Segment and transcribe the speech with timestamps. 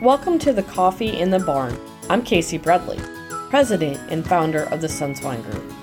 [0.00, 1.76] Welcome to the Coffee in the Barn.
[2.08, 3.00] I'm Casey Bradley,
[3.50, 5.74] president and founder of the Sunswine Group.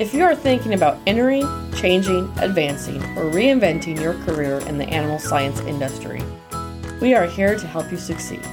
[0.00, 5.20] If you are thinking about entering, changing, advancing, or reinventing your career in the animal
[5.20, 6.20] science industry,
[7.00, 8.44] we are here to help you succeed.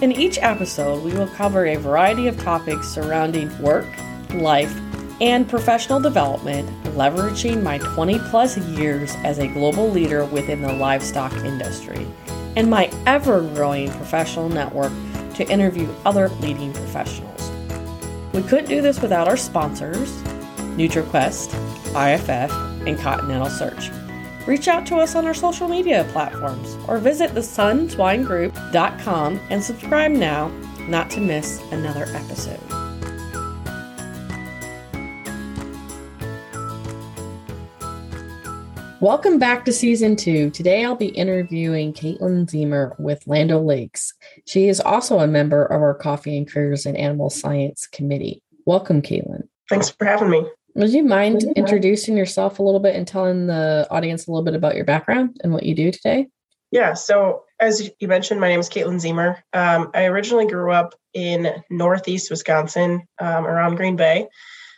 [0.00, 3.88] In each episode, we will cover a variety of topics surrounding work,
[4.34, 4.72] life,
[5.20, 11.32] and professional development, leveraging my 20 plus years as a global leader within the livestock
[11.38, 12.06] industry
[12.56, 14.92] and my ever growing professional network
[15.34, 17.52] to interview other leading professionals.
[18.32, 20.10] We couldn't do this without our sponsors,
[20.76, 21.54] NutriQuest,
[21.94, 22.50] IFF,
[22.86, 23.90] and Continental Search.
[24.46, 30.48] Reach out to us on our social media platforms or visit thesunswinegroup.com and subscribe now
[30.88, 32.75] not to miss another episode.
[39.00, 40.48] Welcome back to season two.
[40.48, 44.14] Today I'll be interviewing Katelyn Zeamer with Land Lakes.
[44.46, 48.42] She is also a member of our Coffee and Careers and Animal Science Committee.
[48.64, 49.48] Welcome, Katelyn.
[49.68, 50.46] Thanks for having me.
[50.76, 54.54] Would you mind introducing yourself a little bit and telling the audience a little bit
[54.54, 56.28] about your background and what you do today?
[56.70, 59.36] Yeah, so as you mentioned, my name is Katelyn Zeamer.
[59.52, 64.28] Um, I originally grew up in Northeast Wisconsin um, around Green Bay.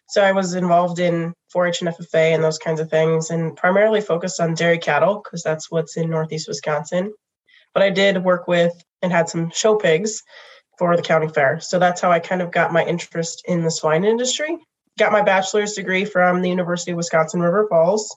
[0.08, 4.00] So I was involved in 4-H and FFA and those kinds of things, and primarily
[4.00, 7.12] focused on dairy cattle because that's what's in Northeast Wisconsin.
[7.74, 10.22] But I did work with and had some show pigs
[10.78, 11.60] for the county fair.
[11.60, 14.56] So that's how I kind of got my interest in the swine industry.
[14.98, 18.16] Got my bachelor's degree from the University of Wisconsin River Falls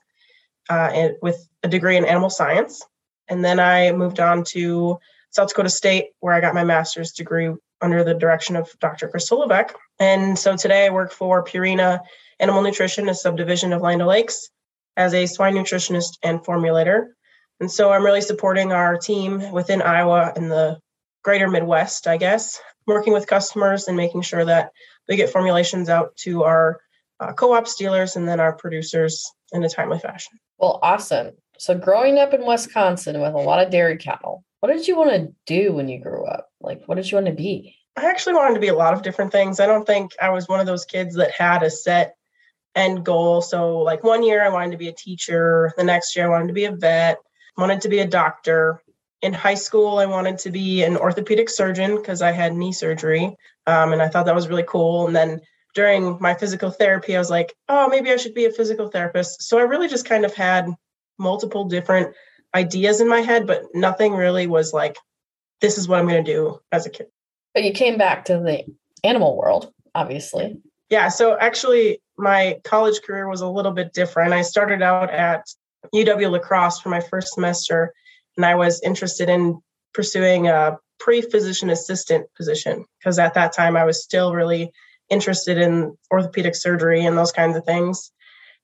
[0.70, 2.82] uh, with a degree in animal science.
[3.28, 4.98] And then I moved on to
[5.32, 9.12] South Dakota State, where I got my master's degree under the direction of Dr.
[9.32, 9.76] Levesque.
[10.02, 12.00] And so today I work for Purina
[12.40, 14.50] Animal Nutrition, a subdivision of Land O'Lakes,
[14.98, 17.10] as a swine nutritionist and formulator.
[17.60, 20.80] And so I'm really supporting our team within Iowa and the
[21.24, 24.72] greater Midwest, I guess, working with customers and making sure that
[25.08, 26.80] we get formulations out to our
[27.20, 30.40] uh, co op dealers and then our producers in a timely fashion.
[30.58, 31.34] Well, awesome.
[31.60, 35.12] So, growing up in Wisconsin with a lot of dairy cattle, what did you want
[35.12, 36.50] to do when you grew up?
[36.60, 37.76] Like, what did you want to be?
[37.98, 39.60] I actually wanted to be a lot of different things.
[39.60, 42.16] I don't think I was one of those kids that had a set
[42.74, 43.42] end goal.
[43.42, 45.74] So, like one year, I wanted to be a teacher.
[45.78, 47.18] The next year, I wanted to be a vet,
[47.58, 48.82] wanted to be a doctor.
[49.22, 53.36] In high school, I wanted to be an orthopedic surgeon because I had knee surgery.
[53.68, 55.06] Um, and I thought that was really cool.
[55.06, 55.42] And then
[55.76, 59.44] during my physical therapy, I was like, oh, maybe I should be a physical therapist.
[59.44, 60.74] So I really just kind of had
[61.20, 62.16] multiple different
[62.56, 64.98] ideas in my head, but nothing really was like,
[65.62, 67.08] this is what I'm going to do as a kid.
[67.54, 68.64] But you came back to the
[69.04, 70.58] animal world, obviously.
[70.90, 71.10] Yeah.
[71.10, 74.34] So actually, my college career was a little bit different.
[74.34, 75.46] I started out at
[75.94, 77.94] UW La Crosse for my first semester,
[78.38, 79.60] and I was interested in
[79.94, 84.72] pursuing a pre physician assistant position because at that time I was still really
[85.10, 88.12] interested in orthopedic surgery and those kinds of things.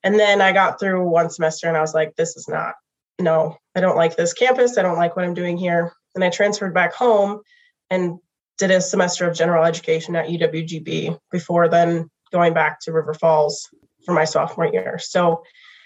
[0.04, 2.76] And then I got through one semester and I was like, this is not
[3.20, 4.78] no, I don't like this campus.
[4.78, 5.94] I don't like what I'm doing here.
[6.16, 7.42] And I transferred back home
[7.90, 8.20] and
[8.58, 13.70] did a semester of general education at UWGB before then going back to River Falls
[14.06, 14.98] for my sophomore year.
[15.00, 15.44] So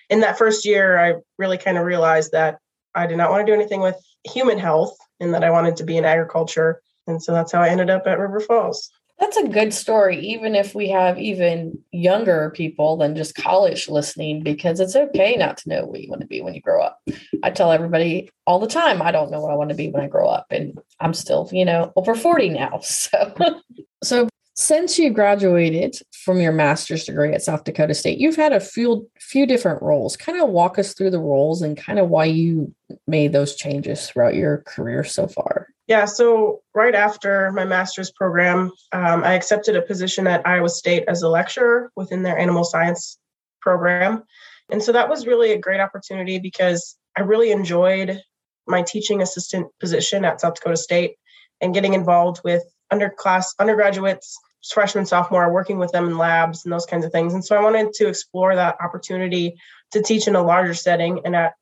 [0.10, 2.60] in that first year, I really kind of realized that
[2.96, 5.84] I did not want to do anything with human health and that I wanted to
[5.84, 6.82] be in agriculture.
[7.08, 8.90] And so that's how I ended up at River Falls.
[9.20, 14.42] That's a good story, even if we have even younger people than just college listening,
[14.42, 17.00] because it's okay not to know what you want to be when you grow up.
[17.44, 20.04] I tell everybody all the time, I don't know what I want to be when
[20.04, 20.48] I grow up.
[20.50, 22.82] And I'm still, you know, over 40 now.
[22.92, 23.62] So,
[24.04, 28.60] so since you graduated from your master's degree at South Dakota State, you've had a
[28.60, 30.18] few few different roles.
[30.18, 32.74] Kind of walk us through the roles and kind of why you
[33.08, 35.68] made those changes throughout your career so far.
[35.88, 41.04] Yeah, so right after my master's program, um, I accepted a position at Iowa State
[41.08, 43.18] as a lecturer within their animal science
[43.62, 44.24] program.
[44.70, 48.22] And so that was really a great opportunity because I really enjoyed
[48.68, 51.16] my teaching assistant position at South Dakota State
[51.60, 54.38] and getting involved with underclass undergraduates,
[54.74, 57.34] freshman, sophomore, working with them in labs and those kinds of things.
[57.34, 59.56] And so I wanted to explore that opportunity
[59.92, 61.54] to teach in a larger setting and at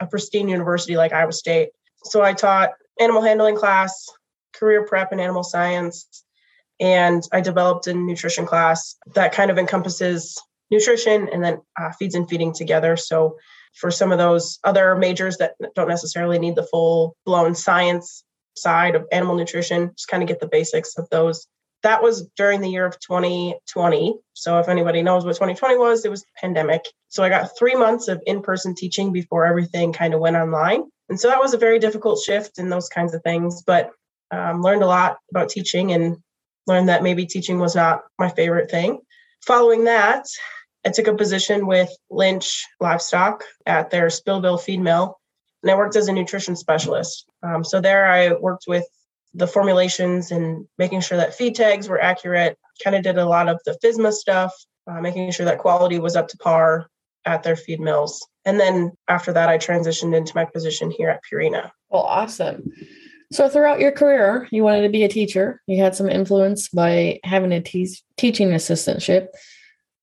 [0.00, 1.70] a pristine university like Iowa State.
[2.04, 2.70] So I taught
[3.00, 4.06] animal handling class,
[4.52, 6.24] career prep in animal science,
[6.80, 10.40] and I developed a nutrition class that kind of encompasses
[10.70, 12.96] nutrition and then uh, feeds and feeding together.
[12.96, 13.36] So
[13.80, 18.24] for some of those other majors that don't necessarily need the full blown science
[18.56, 21.46] side of animal nutrition, just kind of get the basics of those.
[21.82, 24.14] That was during the year of 2020.
[24.34, 26.82] So if anybody knows what 2020 was, it was the pandemic.
[27.08, 30.82] So I got three months of in-person teaching before everything kind of went online.
[31.08, 33.62] And so that was a very difficult shift and those kinds of things.
[33.62, 33.90] But
[34.30, 36.18] Um, learned a lot about teaching and
[36.66, 39.00] learned that maybe teaching was not my favorite thing.
[39.46, 40.26] Following that,
[40.84, 45.18] I took a position with Lynch Livestock at their Spillville feed mill,
[45.62, 47.26] and I worked as a nutrition specialist.
[47.42, 48.86] Um, so there, I worked with
[49.34, 52.56] the formulations and making sure that feed tags were accurate.
[52.82, 54.54] Kind of did a lot of the FSMA stuff,
[54.86, 56.88] uh, making sure that quality was up to par
[57.24, 58.26] at their feed mills.
[58.44, 61.70] And then after that, I transitioned into my position here at Purina.
[61.90, 62.72] Well, awesome.
[63.30, 65.60] So throughout your career, you wanted to be a teacher.
[65.66, 69.26] You had some influence by having a te- teaching assistantship.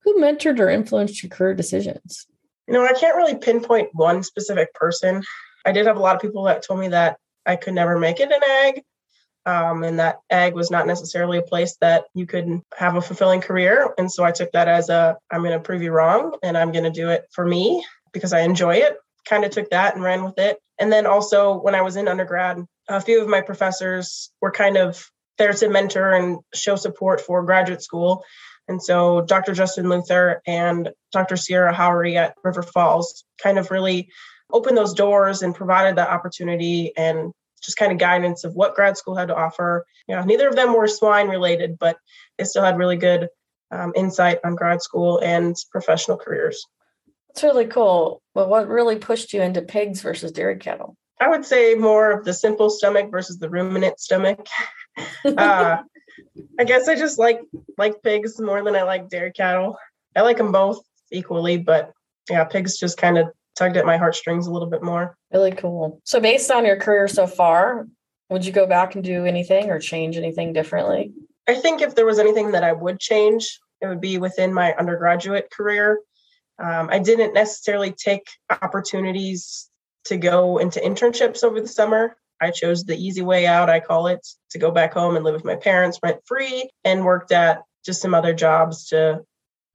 [0.06, 2.28] Who mentored or influenced your career decisions?
[2.68, 5.24] You know, I can't really pinpoint one specific person.
[5.66, 8.19] I did have a lot of people that told me that I could never make
[8.19, 8.84] it in ag,
[9.48, 13.42] um, and that ag was not necessarily a place that you could have a fulfilling
[13.42, 13.94] career.
[13.98, 16.72] And so I took that as a I'm going to prove you wrong, and I'm
[16.72, 18.98] going to do it for me because I enjoy it.
[19.28, 20.60] Kind of took that and ran with it.
[20.80, 24.78] And then also when I was in undergrad, a few of my professors were kind
[24.78, 28.24] of there to mentor and show support for graduate school.
[28.68, 29.54] And so Dr.
[29.54, 31.38] Justin Luther and Dr.
[31.38, 34.10] Sierra Howery at River Falls kind of really
[34.52, 37.32] opened those doors and provided that opportunity and
[37.62, 39.86] just kind of guidance of what grad school had to offer.
[40.08, 41.98] Know, neither of them were swine related, but
[42.38, 43.28] they still had really good
[43.72, 46.66] um, insight on grad school and professional careers.
[47.30, 48.22] That's really cool.
[48.34, 50.96] Well, what really pushed you into pigs versus dairy cattle?
[51.20, 54.46] I would say more of the simple stomach versus the ruminant stomach.
[55.26, 55.78] uh,
[56.60, 57.42] I guess I just like
[57.78, 59.78] like pigs more than I like dairy cattle.
[60.16, 60.82] I like them both
[61.12, 61.92] equally, but
[62.30, 65.18] yeah, pigs just kind of tugged at my heartstrings a little bit more.
[65.34, 66.02] Really cool.
[66.04, 67.88] So, based on your career so far,
[68.30, 71.14] would you go back and do anything or change anything differently?
[71.48, 74.74] I think if there was anything that I would change, it would be within my
[74.74, 76.00] undergraduate career.
[76.58, 79.70] Um, I didn't necessarily take opportunities
[80.06, 82.16] to go into internships over the summer.
[82.45, 85.33] I chose the easy way out, I call it, to go back home and live
[85.33, 89.21] with my parents rent free and worked at just some other jobs to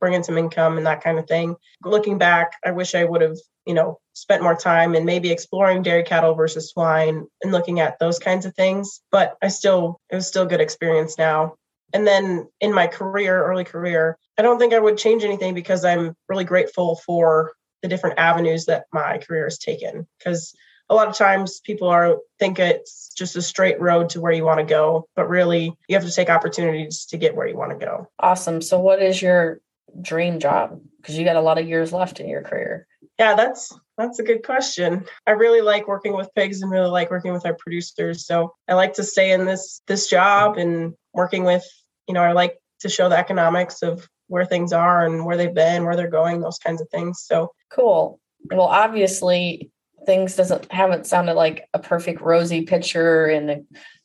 [0.01, 1.57] bring in some income and that kind of thing.
[1.85, 3.37] Looking back, I wish I would have,
[3.67, 7.99] you know, spent more time and maybe exploring dairy cattle versus swine and looking at
[7.99, 9.01] those kinds of things.
[9.11, 11.55] But I still, it was still good experience now.
[11.93, 15.85] And then in my career, early career, I don't think I would change anything because
[15.85, 17.53] I'm really grateful for
[17.83, 20.07] the different avenues that my career has taken.
[20.19, 20.55] Because
[20.91, 24.45] a lot of times people are think it's just a straight road to where you
[24.45, 27.71] want to go, but really you have to take opportunities to get where you want
[27.71, 28.09] to go.
[28.19, 28.61] Awesome.
[28.61, 29.61] So what is your
[30.03, 30.81] dream job?
[31.01, 32.89] Because you got a lot of years left in your career.
[33.19, 35.05] Yeah, that's that's a good question.
[35.27, 38.27] I really like working with pigs and really like working with our producers.
[38.27, 41.65] So I like to stay in this this job and working with,
[42.09, 45.55] you know, I like to show the economics of where things are and where they've
[45.55, 47.23] been, where they're going, those kinds of things.
[47.25, 48.19] So cool.
[48.51, 49.71] Well, obviously
[50.07, 53.61] things doesn't haven't sounded like a perfect rosy picture and a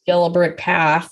[0.06, 1.12] yellow brick path.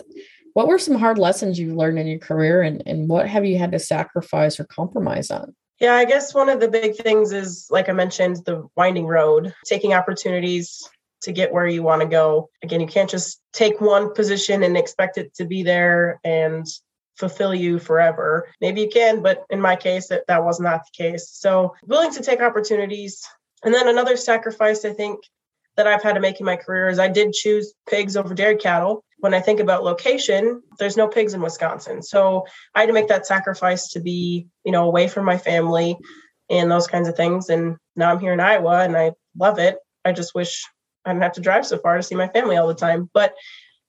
[0.53, 3.57] What were some hard lessons you've learned in your career and, and what have you
[3.57, 5.55] had to sacrifice or compromise on?
[5.79, 9.53] Yeah, I guess one of the big things is, like I mentioned, the winding road,
[9.65, 10.87] taking opportunities
[11.23, 12.49] to get where you want to go.
[12.63, 16.65] Again, you can't just take one position and expect it to be there and
[17.17, 18.47] fulfill you forever.
[18.61, 21.29] Maybe you can, but in my case, that, that was not the case.
[21.31, 23.25] So, willing to take opportunities.
[23.63, 25.19] And then another sacrifice I think
[25.75, 28.57] that I've had to make in my career is I did choose pigs over dairy
[28.57, 29.03] cattle.
[29.19, 32.03] When I think about location, there's no pigs in Wisconsin.
[32.03, 35.97] So I had to make that sacrifice to be, you know, away from my family
[36.49, 37.49] and those kinds of things.
[37.49, 39.77] And now I'm here in Iowa and I love it.
[40.05, 40.63] I just wish
[41.05, 43.09] I didn't have to drive so far to see my family all the time.
[43.13, 43.33] But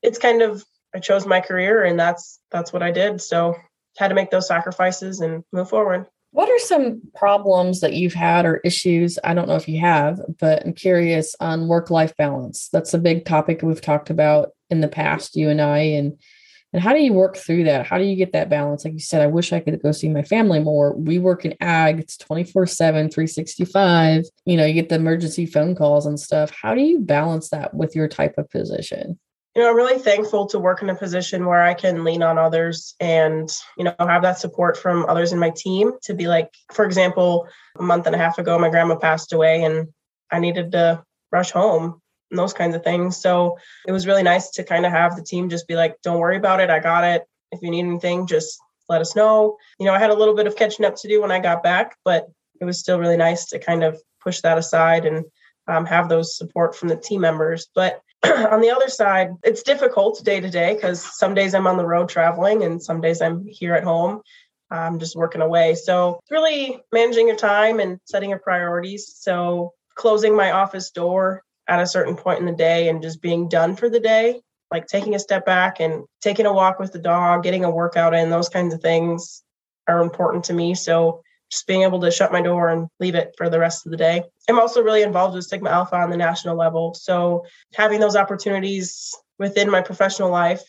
[0.03, 0.65] it's kind of
[0.95, 3.21] I chose my career and that's that's what I did.
[3.21, 3.57] So
[3.97, 6.07] had to make those sacrifices and move forward.
[6.35, 9.21] What are some problems that you've had or issues?
[9.23, 12.69] I don't know if you have, but I'm curious on work life balance.
[12.73, 15.79] That's a big topic we've talked about in the past, you and I.
[15.79, 16.19] And
[16.73, 17.87] and how do you work through that?
[17.87, 18.85] How do you get that balance?
[18.85, 20.93] Like you said, I wish I could go see my family more.
[20.97, 24.25] We work in ag, it's 24 7, 365.
[24.45, 26.51] You know, you get the emergency phone calls and stuff.
[26.51, 29.21] How do you balance that with your type of position?
[29.55, 32.39] You know, I'm really thankful to work in a position where I can lean on
[32.39, 36.51] others and, you know, have that support from others in my team to be like,
[36.73, 37.47] for example,
[37.79, 39.89] a month and a half ago, my grandma passed away and
[40.33, 43.17] I needed to rush home and those kinds of things.
[43.17, 43.57] So
[43.87, 46.37] it was really nice to kind of have the team just be like, don't worry
[46.37, 46.71] about it.
[46.71, 47.25] I got it.
[47.53, 48.59] If you need anything, just
[48.89, 49.57] let us know.
[49.79, 51.63] You know, I had a little bit of catching up to do when I got
[51.63, 52.27] back, but
[52.61, 55.25] it was still really nice to kind of push that aside and
[55.69, 57.69] um, have those support from the team members.
[57.73, 58.01] But
[58.51, 61.87] on the other side, it's difficult day to day because some days I'm on the
[61.87, 64.23] road traveling and some days I'm here at home.
[64.71, 65.75] I'm just working away.
[65.75, 69.15] So it's really managing your time and setting your priorities.
[69.17, 73.49] So closing my office door at a certain point in the day and just being
[73.49, 74.41] done for the day
[74.75, 78.13] like taking a step back and taking a walk with the dog, getting a workout
[78.13, 79.45] in, those kinds of things
[79.87, 80.75] are important to me.
[80.75, 81.23] So
[81.55, 83.97] just being able to shut my door and leave it for the rest of the
[83.97, 84.25] day.
[84.49, 86.95] I'm also really involved with Sigma Alpha on the national level.
[86.95, 90.63] So having those opportunities within my professional life,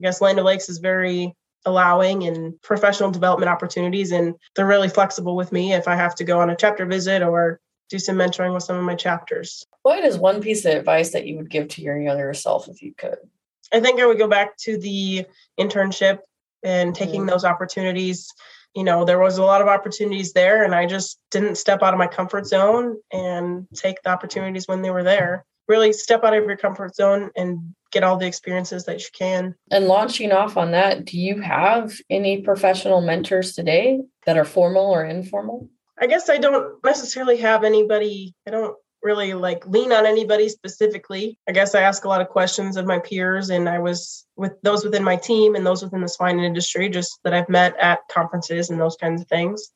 [0.00, 5.34] I guess Land O'Lakes is very allowing and professional development opportunities and they're really flexible
[5.34, 7.58] with me if I have to go on a chapter visit or
[7.90, 9.66] do some mentoring with some of my chapters.
[9.82, 12.80] What is one piece of advice that you would give to your younger self if
[12.80, 13.18] you could?
[13.72, 15.26] I think I would go back to the
[15.58, 16.20] internship
[16.62, 17.28] and taking mm.
[17.28, 18.32] those opportunities.
[18.74, 21.94] You know, there was a lot of opportunities there, and I just didn't step out
[21.94, 25.44] of my comfort zone and take the opportunities when they were there.
[25.66, 29.54] Really step out of your comfort zone and get all the experiences that you can.
[29.70, 34.90] And launching off on that, do you have any professional mentors today that are formal
[34.90, 35.68] or informal?
[36.00, 38.34] I guess I don't necessarily have anybody.
[38.46, 41.38] I don't really like lean on anybody specifically.
[41.48, 44.52] I guess I ask a lot of questions of my peers, and I was with
[44.62, 48.00] those within my team and those within the swine industry, just that I've met at
[48.10, 49.70] conferences and those kinds of things.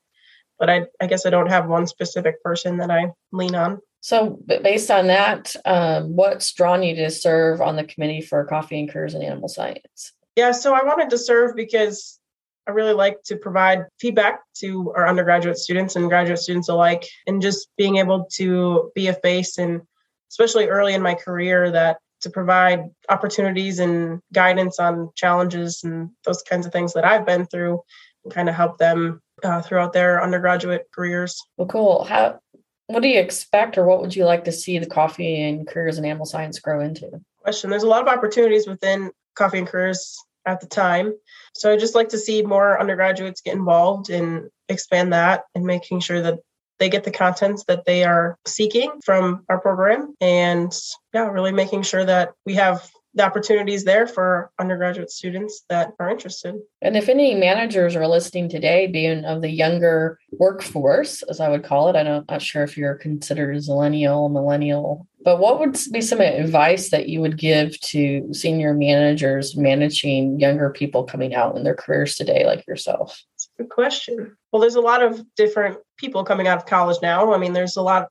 [0.59, 3.81] But I, I guess I don't have one specific person that I lean on.
[4.01, 8.81] So, based on that, um, what's drawn you to serve on the committee for coffee
[8.81, 10.13] and careers in animal science?
[10.35, 12.19] Yeah, so I wanted to serve because
[12.67, 17.43] I really like to provide feedback to our undergraduate students and graduate students alike, and
[17.43, 19.83] just being able to be a face and
[20.31, 26.43] especially early in my career that to provide opportunities and guidance on challenges and those
[26.43, 27.83] kinds of things that I've been through
[28.25, 31.41] and kind of help them uh, throughout their undergraduate careers.
[31.57, 32.05] Well, cool.
[32.05, 32.39] How,
[32.87, 35.99] what do you expect or what would you like to see the coffee and careers
[35.99, 37.11] in animal science grow into?
[37.43, 37.71] Question.
[37.71, 40.17] There's a lot of opportunities within coffee and careers
[40.47, 41.15] at the time.
[41.55, 46.01] So I just like to see more undergraduates get involved and expand that and making
[46.01, 46.39] sure that
[46.79, 50.73] they get the contents that they are seeking from our program and
[51.15, 56.11] yeah really making sure that we have the opportunities there for undergraduate students that are
[56.11, 56.55] interested.
[56.81, 61.63] And if any managers are listening today, being of the younger workforce, as I would
[61.63, 66.01] call it, I'm not sure if you're considered a millennial, millennial, but what would be
[66.01, 71.63] some advice that you would give to senior managers managing younger people coming out in
[71.63, 73.23] their careers today, like yourself?
[73.57, 74.37] Good question.
[74.51, 77.33] Well, there's a lot of different people coming out of college now.
[77.33, 78.09] I mean, there's a lot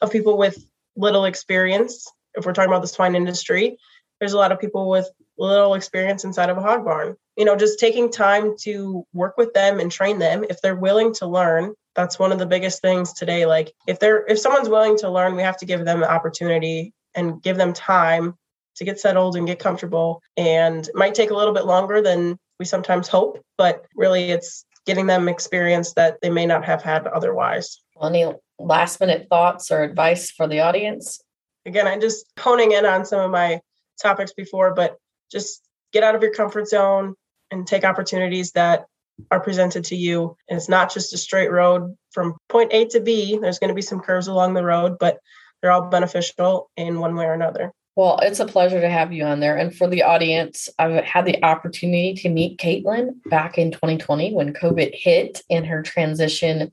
[0.00, 3.76] of people with little experience if we're talking about the swine industry
[4.22, 7.16] there's a lot of people with little experience inside of a hog barn.
[7.36, 11.14] You know, just taking time to work with them and train them if they're willing
[11.14, 11.74] to learn.
[11.94, 13.46] That's one of the biggest things today.
[13.46, 16.92] Like if they're if someone's willing to learn, we have to give them the opportunity
[17.14, 18.34] and give them time
[18.76, 20.22] to get settled and get comfortable.
[20.36, 24.64] And it might take a little bit longer than we sometimes hope, but really it's
[24.86, 27.80] getting them experience that they may not have had otherwise.
[28.02, 31.20] Any last minute thoughts or advice for the audience?
[31.66, 33.60] Again, I'm just honing in on some of my
[34.00, 34.96] topics before, but
[35.32, 35.62] just
[35.92, 37.14] get out of your comfort zone
[37.50, 38.86] and take opportunities that
[39.30, 40.36] are presented to you.
[40.48, 43.38] And it's not just a straight road from point A to B.
[43.38, 45.18] There's going to be some curves along the road, but
[45.60, 47.72] they're all beneficial in one way or another.
[47.94, 49.56] Well, it's a pleasure to have you on there.
[49.56, 54.54] And for the audience, I've had the opportunity to meet Katelyn back in 2020 when
[54.54, 56.72] COVID hit and her transition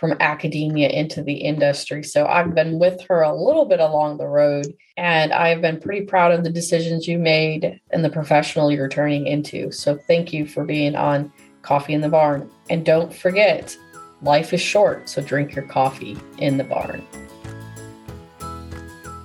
[0.00, 2.02] from academia into the industry.
[2.02, 6.06] So I've been with her a little bit along the road, and I've been pretty
[6.06, 9.70] proud of the decisions you made and the professional you're turning into.
[9.70, 11.30] So thank you for being on
[11.60, 12.50] Coffee in the Barn.
[12.70, 13.76] And don't forget,
[14.22, 17.06] life is short, so drink your coffee in the barn.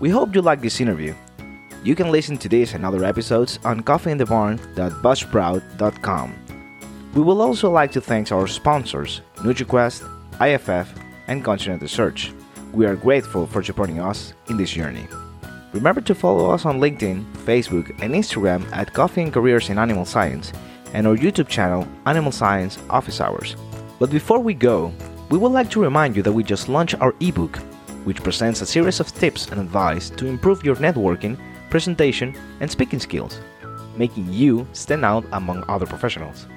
[0.01, 1.15] We hope you like this interview.
[1.85, 6.35] You can listen to this and other episodes on coffeeinthebarn.buzzsprout.com.
[7.13, 10.93] We will also like to thank our sponsors, NutriQuest, IFF,
[11.27, 12.31] and Continental Search.
[12.73, 15.07] We are grateful for supporting us in this journey.
[15.73, 20.05] Remember to follow us on LinkedIn, Facebook, and Instagram at Coffee and Careers in Animal
[20.05, 20.51] Science
[20.93, 23.55] and our YouTube channel, Animal Science Office Hours.
[23.99, 24.93] But before we go,
[25.29, 27.57] we would like to remind you that we just launched our ebook,
[28.05, 31.37] which presents a series of tips and advice to improve your networking,
[31.69, 33.39] presentation, and speaking skills,
[33.97, 36.47] making you stand out among other professionals.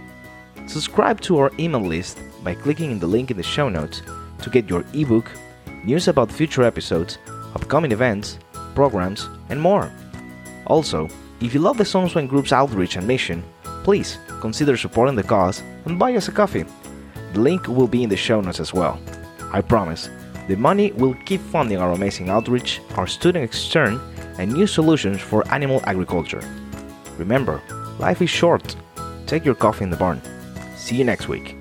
[0.67, 4.01] Subscribe to our email list by clicking in the link in the show notes
[4.41, 5.31] to get your ebook,
[5.85, 7.19] news about future episodes,
[7.55, 8.39] upcoming events,
[8.75, 9.93] programs, and more.
[10.67, 11.11] Also,
[11.43, 13.45] if you love the Sunswine Group's outreach and mission,
[13.85, 16.65] please consider supporting the cause and buy us a coffee.
[17.35, 18.99] The link will be in the show notes as well.
[19.53, 20.09] I promise,
[20.49, 24.01] the money will keep funding our amazing outreach, our student extern,
[24.39, 26.43] and new solutions for animal agriculture.
[27.19, 27.61] Remember,
[27.99, 28.75] life is short.
[29.27, 30.23] Take your coffee in the barn.
[30.77, 31.58] See you next week.